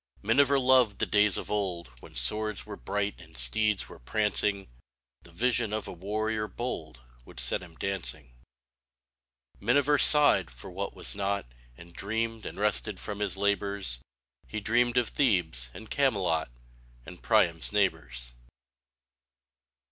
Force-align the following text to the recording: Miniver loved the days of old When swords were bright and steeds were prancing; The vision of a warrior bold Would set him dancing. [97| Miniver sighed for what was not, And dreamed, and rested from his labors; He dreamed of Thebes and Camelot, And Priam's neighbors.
Miniver 0.23 0.57
loved 0.57 0.97
the 0.97 1.05
days 1.05 1.37
of 1.37 1.51
old 1.51 1.91
When 1.99 2.15
swords 2.15 2.65
were 2.65 2.75
bright 2.75 3.21
and 3.21 3.37
steeds 3.37 3.87
were 3.87 3.99
prancing; 3.99 4.67
The 5.21 5.29
vision 5.29 5.71
of 5.73 5.87
a 5.87 5.93
warrior 5.93 6.47
bold 6.47 7.01
Would 7.23 7.39
set 7.39 7.61
him 7.61 7.75
dancing. 7.75 8.33
[97| 9.59 9.61
Miniver 9.67 9.97
sighed 9.99 10.49
for 10.49 10.71
what 10.71 10.95
was 10.95 11.13
not, 11.15 11.45
And 11.77 11.93
dreamed, 11.93 12.47
and 12.47 12.57
rested 12.59 12.99
from 12.99 13.19
his 13.19 13.37
labors; 13.37 13.99
He 14.47 14.59
dreamed 14.59 14.97
of 14.97 15.09
Thebes 15.09 15.69
and 15.71 15.87
Camelot, 15.91 16.49
And 17.05 17.21
Priam's 17.21 17.71
neighbors. 17.71 18.31